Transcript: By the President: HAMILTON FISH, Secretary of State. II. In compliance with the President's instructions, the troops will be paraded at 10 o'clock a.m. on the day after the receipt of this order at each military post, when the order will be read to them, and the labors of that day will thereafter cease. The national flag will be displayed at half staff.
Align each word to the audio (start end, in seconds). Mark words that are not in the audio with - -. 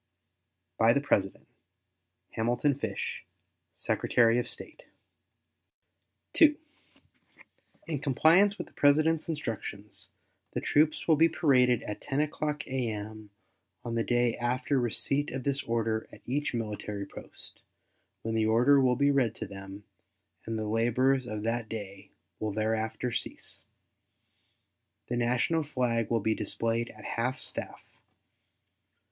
By 0.79 0.93
the 0.93 0.99
President: 0.99 1.47
HAMILTON 2.31 2.73
FISH, 2.79 3.23
Secretary 3.75 4.39
of 4.39 4.49
State. 4.49 4.85
II. 6.41 6.57
In 7.85 7.99
compliance 7.99 8.57
with 8.57 8.65
the 8.65 8.73
President's 8.73 9.29
instructions, 9.29 10.09
the 10.53 10.59
troops 10.59 11.07
will 11.07 11.17
be 11.17 11.29
paraded 11.29 11.83
at 11.83 12.01
10 12.01 12.19
o'clock 12.19 12.65
a.m. 12.65 13.29
on 13.85 13.93
the 13.93 14.03
day 14.03 14.35
after 14.37 14.73
the 14.73 14.79
receipt 14.81 15.29
of 15.29 15.43
this 15.43 15.61
order 15.61 16.07
at 16.11 16.21
each 16.25 16.51
military 16.55 17.05
post, 17.05 17.59
when 18.23 18.33
the 18.33 18.47
order 18.47 18.81
will 18.81 18.95
be 18.95 19.11
read 19.11 19.35
to 19.35 19.45
them, 19.45 19.83
and 20.47 20.57
the 20.57 20.65
labors 20.65 21.27
of 21.27 21.43
that 21.43 21.69
day 21.69 22.09
will 22.39 22.51
thereafter 22.53 23.11
cease. 23.11 23.61
The 25.09 25.15
national 25.15 25.61
flag 25.61 26.09
will 26.09 26.21
be 26.21 26.33
displayed 26.33 26.89
at 26.89 27.05
half 27.05 27.39
staff. 27.39 27.83